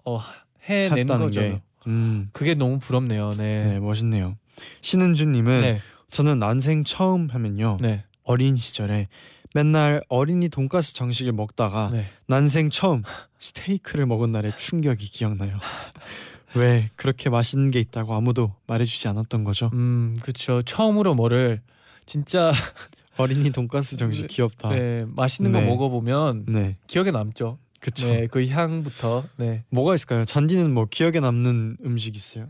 [0.04, 0.20] 어,
[0.64, 1.40] 해낸 거죠.
[1.40, 3.30] 게, 음, 그게 너무 부럽네요.
[3.38, 3.78] 네, 네.
[3.80, 4.37] 멋있네요.
[4.80, 5.80] 신은주님은 네.
[6.11, 8.05] 저는 난생 처음 하면요 네.
[8.25, 9.09] 어린 시절에
[9.55, 12.07] 맨날 어린이 돈가스 정식을 먹다가 네.
[12.27, 13.03] 난생 처음
[13.38, 15.59] 스테이크를 먹은 날의 충격이 기억나요.
[16.55, 19.71] 왜 그렇게 맛있는 게 있다고 아무도 말해주지 않았던 거죠?
[19.75, 20.62] 음, 그렇죠.
[20.62, 21.61] 처음으로 뭐를
[22.07, 22.53] 진짜
[23.16, 24.71] 어린이 돈가스 정식 네, 귀엽다.
[24.71, 25.66] 네, 네, 맛있는 거 네.
[25.66, 27.59] 먹어보면 기억에 남죠.
[27.81, 28.09] 그쵸.
[28.09, 29.25] 네, 그 향부터.
[29.37, 29.64] 네.
[29.71, 30.25] 뭐가 있을까요?
[30.25, 32.49] 잔디는 뭐 기억에 남는 음식 있어요?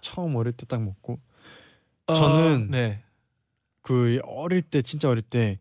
[0.00, 1.18] 처음 어릴 때 딱 먹고
[2.08, 3.02] 어, 저는 네.
[3.82, 5.58] 그 어릴 때 진짜 어릴 때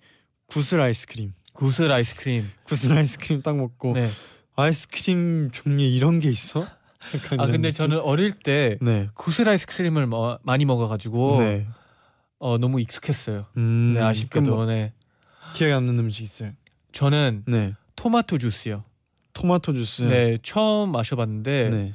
[0.47, 2.49] 구슬 아이스크림, 구슬 아이스크림.
[2.63, 4.09] 구슬 아이스크림 딱 먹고 네.
[4.55, 6.61] 아이스크림 종류 이런 게 있어?
[6.61, 7.71] 아 근데 느낌?
[7.71, 11.67] 저는 어릴 때 네, 구슬 아이스크림을 뭐, 많이 먹어가지고 네,
[12.39, 13.45] 어, 너무 익숙했어요.
[13.57, 14.93] 음, 네 아쉽게도 뭐 네.
[15.53, 16.51] 기억에 남는 음식 있어요?
[16.93, 18.85] 저는 네, 토마토 주스요.
[19.33, 20.03] 토마토 주스.
[20.03, 20.37] 네.
[20.41, 21.93] 처음 마셔봤는데 네.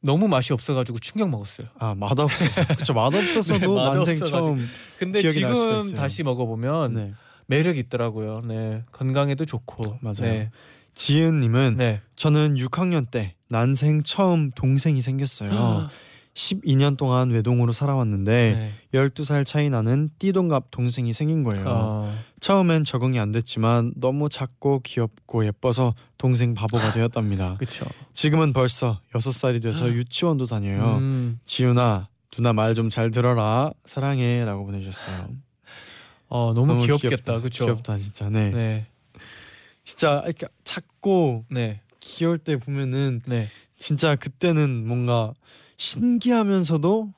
[0.00, 1.68] 너무 맛이 없어가지고 충격 먹었어요.
[1.78, 4.18] 아 맛없어서 그쵸 맛없었어도 네, 난생.
[4.24, 4.68] 처음
[4.98, 5.94] 근데 지금.
[5.94, 7.12] 다시 먹어보면 네.
[7.46, 8.40] 매력 있더라고요.
[8.44, 9.98] 네 건강에도 좋고.
[10.00, 10.20] 맞아요.
[10.20, 10.50] 네.
[10.94, 12.00] 지은님은 네.
[12.16, 15.88] 저는 6학년 때 난생 처음 동생이 생겼어요.
[16.34, 18.98] 12년 동안 외동으로 살아왔는데 네.
[18.98, 21.64] 12살 차이 나는 띠동갑 동생이 생긴 거예요.
[21.66, 27.56] 어, 처음엔 적응이 안 됐지만 너무 작고 귀엽고 예뻐서 동생 바보가 되었답니다.
[27.58, 27.86] 그쵸.
[28.12, 30.96] 지금은 벌써 6살이 돼서 유치원도 다녀요.
[30.98, 35.28] 음, 지훈아 누나 말 좀 잘 들어라 사랑해라고 보내주셨어요.
[36.28, 37.06] 어 너무, 너무 귀엽겠다.
[37.08, 37.40] 귀엽다.
[37.40, 37.64] 그쵸.
[37.66, 38.28] 귀엽다 진짜.
[38.28, 38.50] 네.
[38.50, 38.86] 네.
[39.84, 41.80] 진짜 이렇게 작고 네.
[42.00, 43.48] 귀여울 때 보면은 네.
[43.76, 45.32] 진짜 그때는 뭔가
[45.76, 47.12] 신기하면서도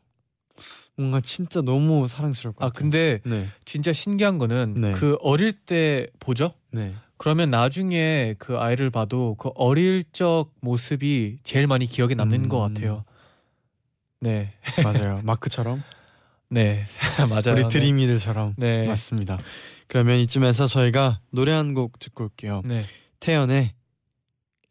[0.97, 2.81] 뭔가 진짜 너무 사랑스러울 것 아 같아요.
[2.81, 4.93] 근데 네, 진짜 신기한 거는 네.
[4.93, 6.51] 그 어릴 때 보죠.
[6.73, 12.49] 네, 그러면 나중에 그 아이를 봐도 그 어릴 적 모습이 제일 많이 기억에 남는 음.
[12.49, 13.05] 것 같아요.
[14.21, 15.21] 네, 맞아요.
[15.23, 15.83] 마크처럼
[16.49, 16.85] 네,
[17.29, 17.53] 맞아요.
[17.61, 19.39] 우리 드림이들처럼 네, 맞습니다.
[19.89, 22.63] 그러면 이쯤에서 저희가 노래 한 곡 듣고 올게요.
[22.65, 22.83] 네,
[23.21, 23.73] 태연의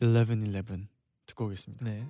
[0.02, 0.88] 1111
[1.28, 1.86] 듣고 오겠습니다.
[1.86, 2.04] 네.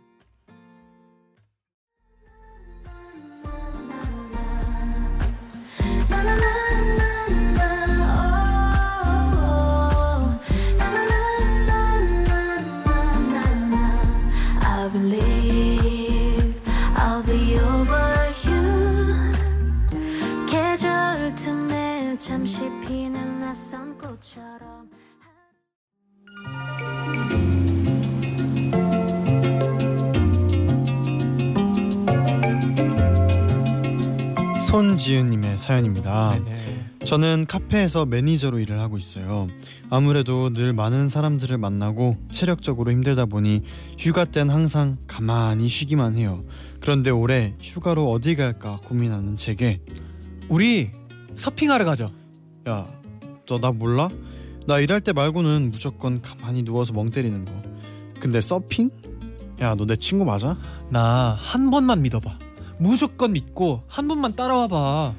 [14.95, 16.61] Believe
[16.95, 19.31] I'll be over you
[20.47, 24.89] 계절 틈에 잠시 피는 낯선 꽃처럼
[34.61, 36.35] 손지은님의 사연입니다.
[36.35, 36.74] 네, 네.
[37.05, 39.47] 저는 카페에서 매니저로 일을 하고 있어요.
[39.91, 43.61] 아무래도 늘 많은 사람들을 만나고 체력적으로 힘들다 보니
[43.99, 46.43] 휴가 땐 항상 가만히 쉬기만 해요.
[46.79, 49.81] 그런데 올해 휴가로 어디 갈까 고민하는 제게
[50.49, 50.89] 우리
[51.35, 52.11] 서핑하러 가죠.
[52.67, 52.87] 야,
[53.47, 54.09] 너 나 몰라?
[54.65, 57.51] 나 일할 때 말고는 무조건 가만히 누워서 멍 때리는 거.
[58.19, 58.89] 근데 서핑?
[59.61, 60.57] 야 너 내 친구 맞아?
[60.89, 62.39] 나 한 번만 믿어봐.
[62.79, 65.13] 무조건 믿고 한 번만 따라와 봐.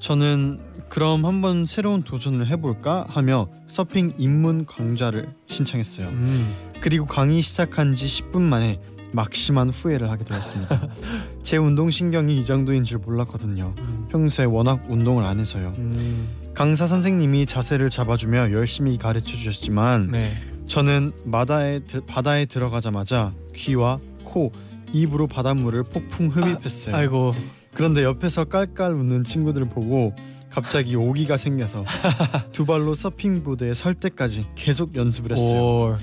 [0.00, 6.08] 저는 그럼 한번 새로운 도전을 해볼까 하며 서핑 입문 강좌를 신청했어요.
[6.08, 6.54] 음.
[6.80, 8.80] 그리고 강의 시작한 지 10분 만에
[9.12, 10.88] 막심한 후회를 하게 되었습니다.
[11.42, 13.74] 제 운동 신경이 이 정도인 줄 몰랐거든요.
[13.78, 14.08] 음.
[14.10, 15.72] 평소에 워낙 운동을 안 해서요.
[15.78, 16.24] 음.
[16.54, 20.32] 강사 선생님이 자세를 잡아주며 열심히 가르쳐 주셨지만 네.
[20.66, 24.52] 저는 바다에 드- 바다에 들어가자마자 귀와 코,
[24.92, 26.94] 입으로 바닷물을 폭풍 흡입했어요.
[26.96, 27.34] 아 이고.
[27.76, 30.14] 그런데 옆에서 깔깔 웃는 친구들을 보고
[30.50, 31.84] 갑자기 오기가 생겨서
[32.52, 35.60] 두 발로 서핑 보드에 설 때까지 계속 연습을 했어요.
[35.60, 35.96] 오.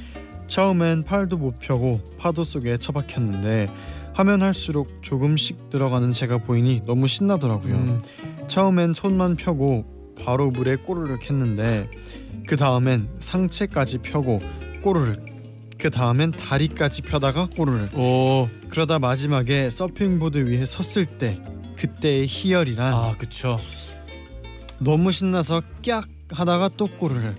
[0.45, 3.65] 처음엔 팔도 못 펴고 파도 속에 처박혔는데
[4.13, 7.73] 하면 할수록 조금씩 들어가는 제가 보이니 너무 신나더라고요.
[7.73, 8.01] 음.
[8.47, 11.89] 처음엔 손만 펴고 바로 물에 꼬르륵 했는데
[12.47, 14.39] 그 다음엔 상체까지 펴고
[14.83, 15.25] 꼬르륵
[15.79, 18.47] 그 다음엔 다리까지 펴다가 꼬르륵 오.
[18.69, 21.41] 그러다 마지막에 서핑보드 위에 섰을 때
[21.87, 23.59] 그때의 희열이란 아 그쵸.
[24.79, 27.35] 너무 신나서 깍 하다가 또 꼬르륵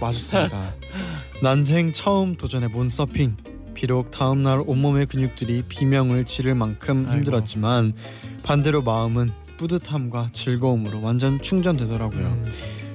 [0.00, 0.72] 맞았습니다.
[1.42, 3.36] 난생 처음 도전해 본 서핑
[3.74, 6.98] 비록 다음 날 온몸의 근육들이 비명을 지를 만큼.
[7.12, 7.92] 힘들었지만
[8.44, 12.24] 반대로 마음은 뿌듯함과 즐거움으로 완전 충전되더라고요.
[12.26, 12.44] 음.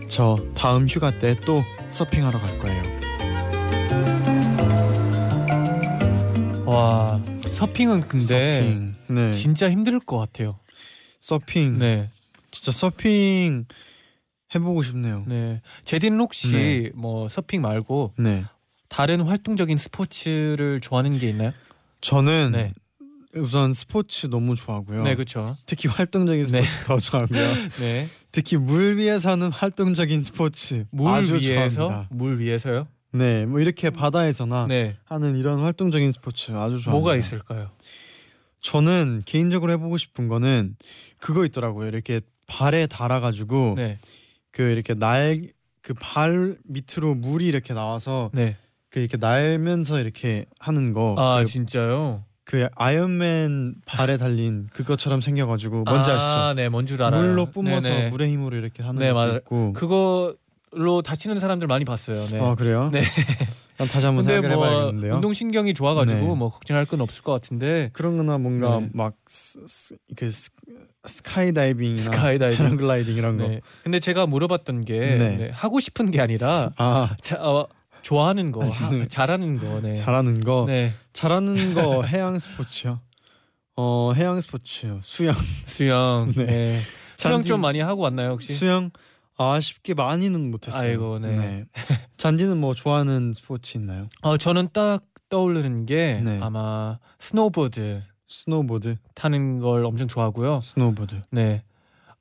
[0.08, 2.84] 저 다음 휴가 때 또 서핑하러 갈 거예요.
[6.66, 8.96] 와 서핑은 근데 서핑.
[9.08, 9.32] 네.
[9.34, 10.60] 진짜 힘들 것 같아요.
[11.24, 11.80] 서핑.
[11.80, 12.10] 네.
[12.52, 13.66] 진짜 서핑
[14.54, 15.24] 해보고 싶네요.
[15.26, 15.62] 네.
[15.86, 16.92] 제디는 혹시 네.
[16.96, 18.44] 뭐 서핑 말고 네.
[18.90, 21.54] 다른 활동적인 스포츠를 좋아하는 게 있나요?
[22.02, 22.74] 저는 네.
[23.36, 25.04] 우선 스포츠 너무 좋아하고요.
[25.04, 25.56] 네, 그렇죠.
[25.66, 26.62] 특히 활동적인 네.
[26.62, 27.54] 스포츠 더 좋아하고요.
[27.80, 28.10] 네.
[28.34, 32.08] 특히 물 위에서 하는 활동적인 스포츠 물 아주 위에서 좋아합니다.
[32.12, 32.86] 물 위에서요?
[33.14, 34.98] 네, 뭐 이렇게 바다에서나 네.
[35.06, 36.92] 하는 이런 활동적인 스포츠 아주 좋아합니다.
[36.92, 37.72] 뭐가 있을까요?
[38.64, 40.76] 저는 개인적으로 해보고 싶은 거는
[41.24, 41.88] 그거 있더라고요.
[41.88, 43.98] 이렇게 발에 달아가지고 네.
[44.52, 45.38] 그 이렇게 날
[45.82, 48.56] 그 발 밑으로 물이 이렇게 나와서 네.
[48.90, 51.16] 그 이렇게 날면서 이렇게 하는 거.
[51.18, 52.24] 아, 그, 진짜요?
[52.46, 56.54] 그 아이언맨 발에 달린 그것처럼 생겨가지고 뭔지 아, 아시죠?
[56.56, 57.22] 네, 뭔 줄 알아요.
[57.22, 58.10] 물로 뿜어서 네네.
[58.12, 59.36] 물의 힘으로 이렇게 하는 네, 것도 맞아요.
[59.38, 59.74] 있고.
[59.74, 62.16] 그걸로 다치는 사람들 많이 봤어요.
[62.32, 62.40] 네.
[62.42, 62.90] 아 그래요?
[62.94, 63.04] 네.
[63.78, 65.16] 다시 한번 생각을 뭐 해봐야겠는데요.
[65.16, 66.26] 운동 신경이 좋아가지고 네.
[66.36, 68.90] 뭐 걱정할 건 없을 것 같은데 그런 거나 뭔가 네.
[68.94, 70.52] 막 스, 스, 그 스,
[71.08, 72.58] 스카이다이빙이나 스카이다이빙.
[72.58, 73.48] 패러글라이딩 이런 거.
[73.48, 73.62] 네.
[73.84, 75.38] 근데 제가 물어봤던 게 네.
[75.38, 77.68] 네, 하고 싶은 게 아니라 아 자, 어,
[78.02, 79.06] 좋아하는 거, 아, 하.
[79.06, 79.80] 잘하는 거.
[79.82, 79.94] 네.
[79.94, 80.66] 잘하는 거.
[80.68, 80.94] 네.
[81.14, 83.00] 잘하는 거 해양 스포츠요.
[83.76, 85.00] 어 해양 스포츠요.
[85.04, 85.36] 수영.
[85.66, 86.32] 수영.
[86.38, 86.46] 네.
[86.46, 86.82] 네.
[87.18, 88.54] 수영 쟈니- 좀 많이 하고 왔나요 혹시?
[88.54, 88.92] 수영
[89.38, 90.90] 아쉽게 많이는 못했어요.
[90.90, 91.66] 아이고, 네.
[92.18, 94.08] 쟈니는 뭐 좋아하는 스포츠 있나요?
[94.22, 96.40] 어 저는 딱 떠오르는 게 네.
[96.42, 98.96] 아마 스노보드 스노보드.
[99.16, 100.62] 타는 걸 엄청 좋아하고요.
[100.62, 101.22] 스노보드.
[101.32, 101.64] 네.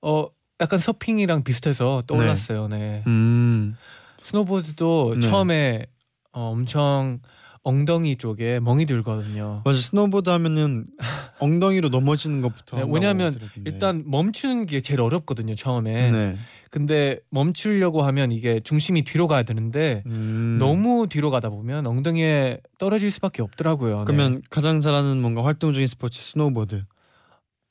[0.00, 0.26] 어
[0.60, 2.68] 약간 서핑이랑 비슷해서 떠올랐어요.
[2.68, 3.02] 네.
[3.06, 3.76] 음.
[4.22, 5.20] 스노보드도 네.
[5.20, 5.86] 처음에
[6.32, 7.20] 어, 엄청
[7.64, 9.62] 엉덩이 쪽에 멍이 들거든요.
[9.64, 10.84] 맞아 스노보드 하면은
[11.38, 12.76] 엉덩이로 넘어지는 것부터.
[12.78, 13.38] 네, 왜냐하면.
[13.64, 15.54] 일단 멈추는 게 제일 어렵거든요.
[15.54, 16.10] 처음에.
[16.10, 16.36] 네.
[16.70, 20.56] 근데 멈추려고 하면 이게 중심이 뒤로 가야 되는데 음.
[20.58, 23.98] 너무 뒤로 가다 보면 엉덩이에 떨어질 수밖에 없더라고요.
[23.98, 24.04] 네.
[24.06, 26.84] 그러면 가장 잘하는 뭔가 활동적인 스포츠 스노보드.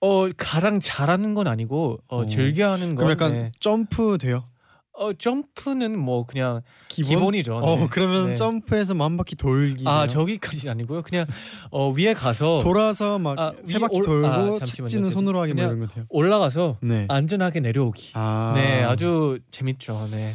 [0.04, 2.26] 어 가장 잘하는 건 아니고 어, 오.
[2.26, 3.52] 즐겨하는 건 그럼 약간 네.
[3.60, 4.46] 점프 돼요?
[4.94, 7.34] 어 점프는 뭐 그냥 기본?
[7.34, 8.36] 이죠 어 그러면 네.
[8.36, 9.84] 점프해서 한 바퀴 돌기.
[9.88, 11.02] 아 저기까지는 아니고요.
[11.02, 11.26] 그냥
[11.72, 14.60] 어 위에 가서 돌아서 막 아, 세 바퀴 올- 돌고 아.
[14.66, 16.06] 착지는 손으로 하기 뭐 이런 거 돼요.
[16.10, 17.06] 올라가서 네.
[17.10, 18.12] 안전하게 내려오기.
[18.16, 18.54] 아.
[18.56, 19.98] 네, 아주 재밌죠.
[20.12, 20.32] 네.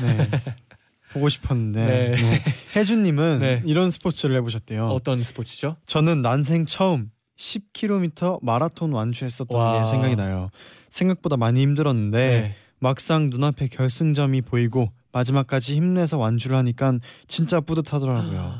[0.00, 0.30] 네.
[1.12, 2.10] 보고 싶었는데 네.
[2.16, 2.44] 네.
[2.76, 3.62] 혜준님은 네.
[3.66, 4.86] 이런 스포츠를 해보셨대요.
[4.86, 5.76] 어떤 스포츠죠?
[5.86, 9.80] 저는 난생 처음 10km 마라톤 완주했었던 와.
[9.80, 10.50] 게 생각이 나요.
[10.90, 12.56] 생각보다 많이 힘들었는데 네.
[12.78, 18.54] 막상 눈앞에 결승점이 보이고 마지막까지 힘내서 완주를 하니까 진짜 뿌듯하더라고요.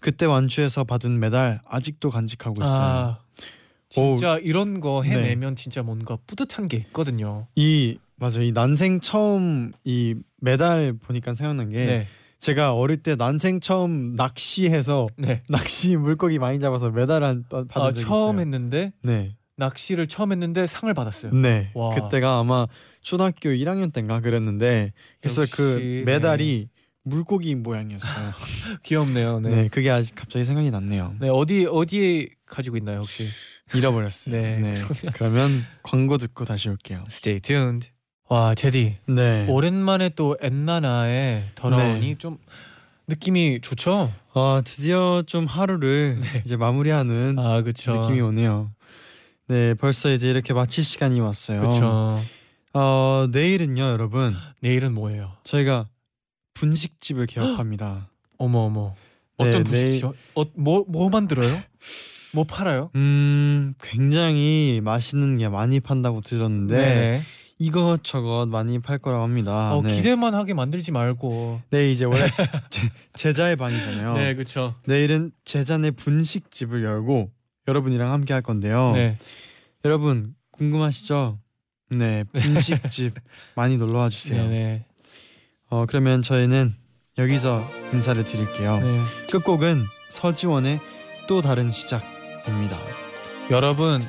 [0.00, 2.82] 그때 완주해서 받은 메달 아직도 간직하고 있어요.
[2.82, 3.18] 아,
[3.88, 7.46] 진짜 이런 거 해내면 진짜 뭔가 뿌듯한 게 있거든요.
[7.54, 12.06] 이 맞아 이 난생 처음 이 메달 보니까 생각난 게 네.
[12.38, 15.42] 제가 어릴 때 난생 처음 낚시해서 네.
[15.48, 18.40] 낚시 물고기 많이 잡아서 메달 한 받은 아, 적이 처음 있어요.
[18.40, 21.32] 했는데 네, 낚시를 처음 했는데 상을 받았어요.
[21.32, 21.70] 네.
[21.74, 21.94] 와.
[21.94, 22.66] 그때가 아마
[23.02, 26.68] 초등학교 1학년 때인가 그랬는데 그래서 역시, 그 메달이
[27.04, 28.32] 물고기 모양이었어요.
[28.82, 29.40] 귀엽네요.
[29.40, 29.48] 네.
[29.48, 29.56] 네.
[29.62, 29.68] 네.
[29.68, 31.16] 그게 아직 갑자기 생각이 났네요.
[31.32, 33.26] 어디 어디에 가지고 있나요, 혹시?
[33.74, 34.34] 잃어버렸어요.
[34.34, 34.58] 네.
[34.58, 34.82] 네.
[35.14, 37.04] 그러면 광고 듣고 다시 올게요.
[37.08, 37.90] Stay tuned.
[38.28, 38.96] 와, 제디.
[39.06, 39.46] 네.
[39.48, 42.14] 오랜만에 또 엔나나의 더러운이 네.
[42.18, 42.38] 좀
[43.08, 44.12] 느낌이 좋죠.
[44.34, 47.60] 아 드디어 좀 하루를 이제 마무리하는 아.
[47.60, 48.70] 느낌이 오네요.
[49.52, 51.60] 네, 벌써 이제 이렇게 마칠 시간이 왔어요.
[51.60, 52.18] 그렇죠.
[52.72, 55.32] 어 내일은요, 여러분 내일은 뭐예요?
[55.44, 55.88] 저희가
[56.54, 58.08] 분식집을 개업합니다.
[58.38, 58.94] 어머 어머.
[59.38, 60.14] 네, 어떤 내일- 분식이요?
[60.32, 61.60] 어뭐뭐 뭐 만들어요?
[62.32, 62.90] 뭐 팔아요?
[62.96, 67.22] 음, 굉장히 맛있는 게 많이 판다고 들었는데 네.
[67.58, 69.74] 이것저것 많이 팔 거라고 합니다.
[69.74, 69.94] 어, 네.
[69.94, 71.60] 기대만 하게 만들지 말고.
[71.68, 72.24] 네, 이제 원래
[72.70, 72.80] 제,
[73.16, 74.14] 제자의 방이잖아요.
[74.14, 74.74] 네, 그렇죠.
[74.86, 77.30] 내일은 제자네 분식집을 열고
[77.68, 78.92] 여러분이랑 함께 할 건데요.
[78.92, 79.16] 네.
[79.84, 81.38] 여러분 궁금하시죠?
[81.90, 83.14] 네, 분식집
[83.54, 84.42] 많이 놀러 와 주세요.
[84.44, 84.86] 네, 네.
[85.68, 86.74] 어, 그러면 저희는
[87.18, 88.78] 여기서 인사를 드릴게요.
[88.78, 89.00] 네.
[89.30, 90.80] 끝곡은 서지원의
[91.28, 92.76] 또 다른 시작입니다.
[93.50, 94.00] 여러분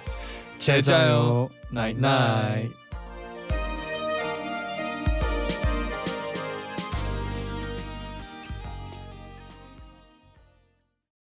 [0.58, 2.83] 제자요 제자요 나잇나잇.